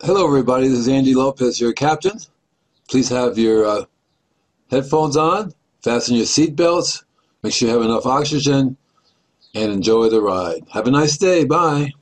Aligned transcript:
Hello, 0.00 0.24
everybody. 0.24 0.68
This 0.68 0.78
is 0.78 0.88
Andy 0.88 1.12
Lopez, 1.12 1.60
your 1.60 1.72
captain. 1.72 2.20
Please 2.88 3.08
have 3.08 3.36
your 3.36 3.64
uh, 3.66 3.84
headphones 4.70 5.16
on, 5.16 5.52
fasten 5.82 6.14
your 6.14 6.24
seatbelts, 6.24 7.02
make 7.42 7.52
sure 7.52 7.66
you 7.66 7.74
have 7.74 7.82
enough 7.82 8.06
oxygen, 8.06 8.76
and 9.56 9.72
enjoy 9.72 10.08
the 10.08 10.22
ride. 10.22 10.62
Have 10.72 10.86
a 10.86 10.92
nice 10.92 11.16
day. 11.18 11.44
Bye. 11.44 11.94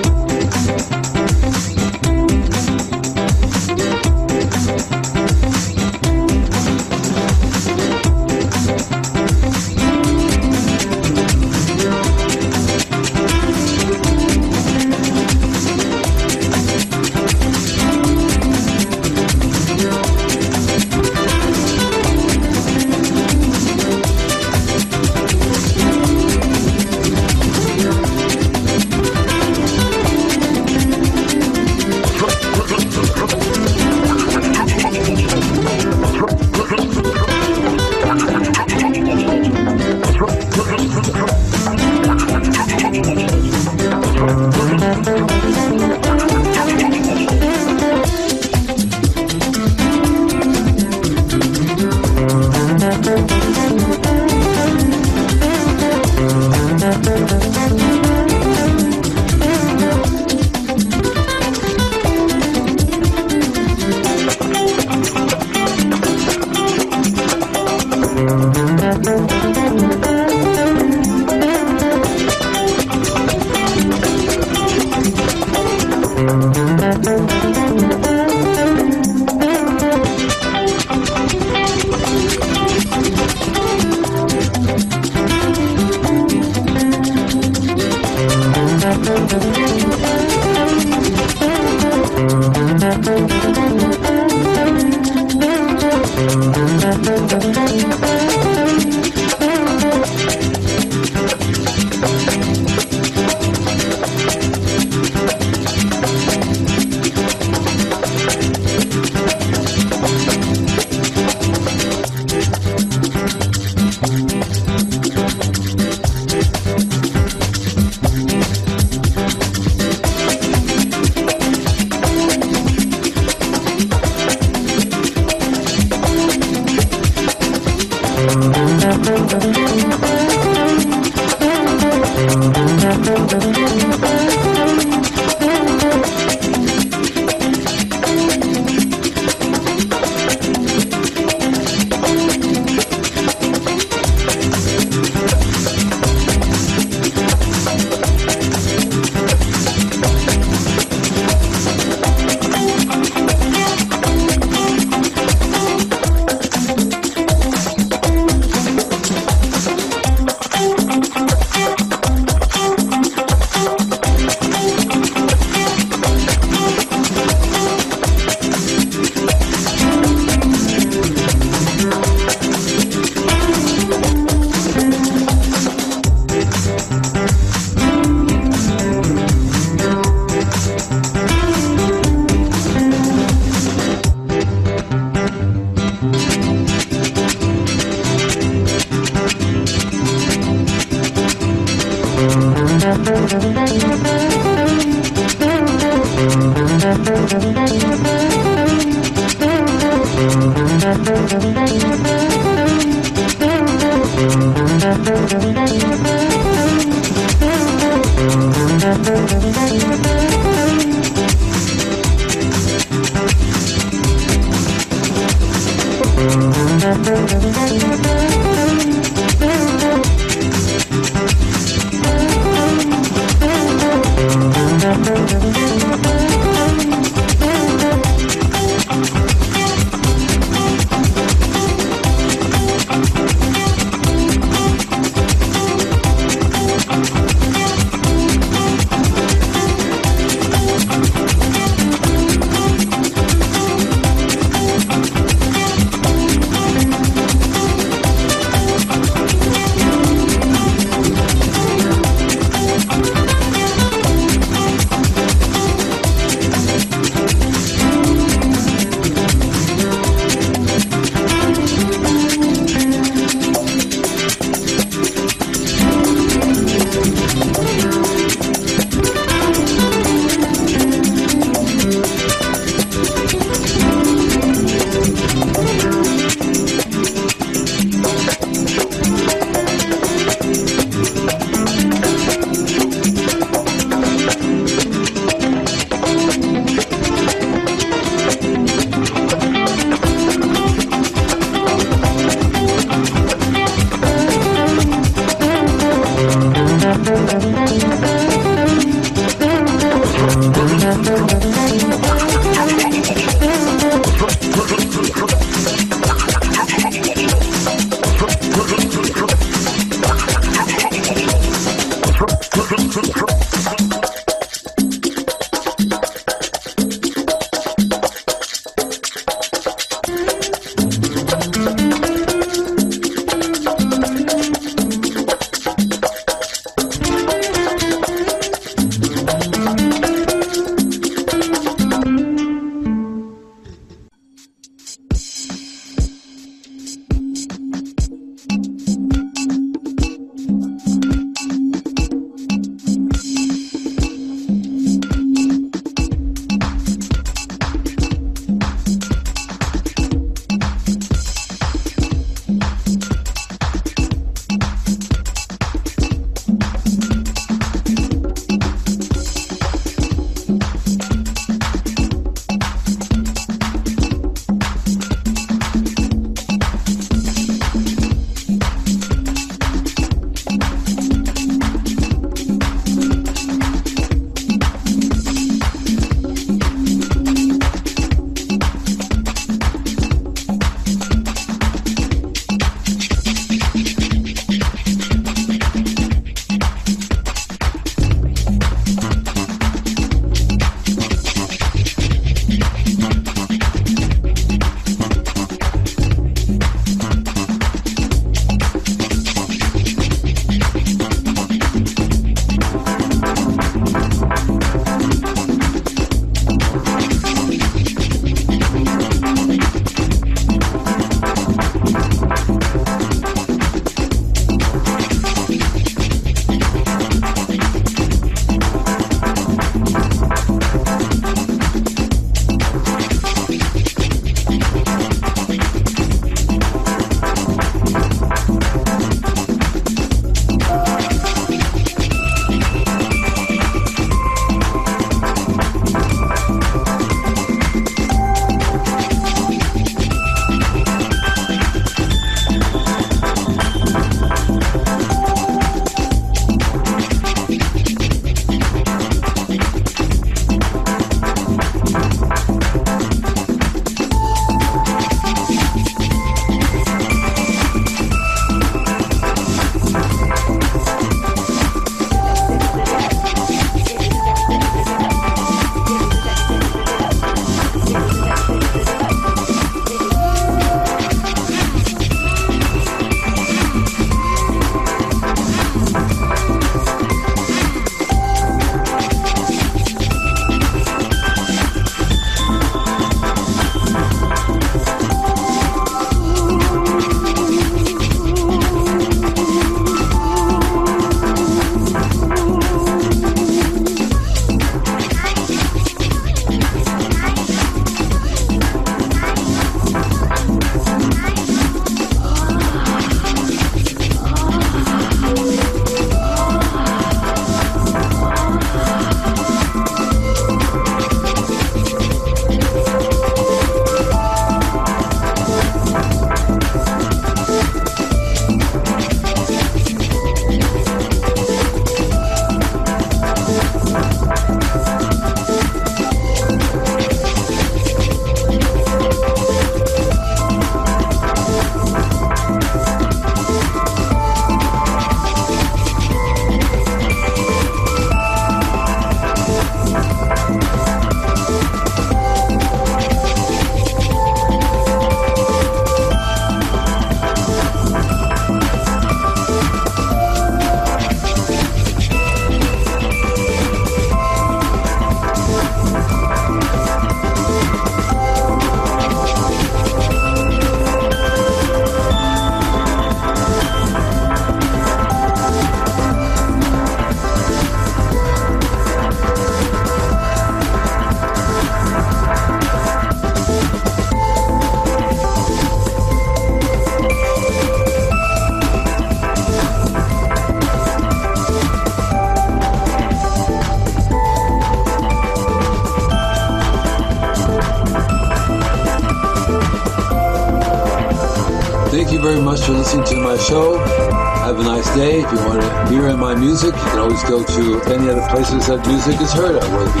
places 598.42 598.66
that 598.66 598.82
music 598.88 599.20
is 599.20 599.32
heard 599.32 599.54
at, 599.54 599.62
whether 599.70 599.92
be 599.92 600.00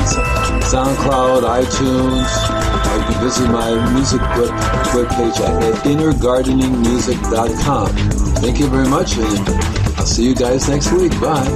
SoundCloud, 0.66 1.42
iTunes. 1.62 2.26
You 2.98 3.04
can 3.06 3.14
visit 3.22 3.46
my 3.48 3.70
music 3.92 4.20
web, 4.20 4.50
web 4.94 5.08
page 5.10 5.40
at 5.40 5.84
innergardeningmusic.com. 5.84 7.88
Thank 8.42 8.58
you 8.58 8.66
very 8.66 8.88
much, 8.88 9.16
and 9.16 9.48
I'll 9.96 10.06
see 10.06 10.26
you 10.26 10.34
guys 10.34 10.68
next 10.68 10.90
week. 10.92 11.12
Bye. 11.20 11.46